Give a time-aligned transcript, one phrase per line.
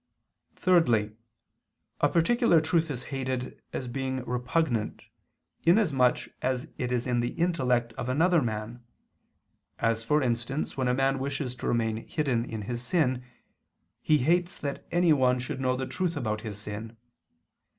[0.55, 1.15] Thirdly,
[1.99, 5.03] a particular truth is hated, as being repugnant,
[5.63, 8.83] inasmuch as it is in the intellect of another man:
[9.77, 13.23] as, for instance, when a man wishes to remain hidden in his sin,
[14.01, 16.97] he hates that anyone should know the truth about his sin.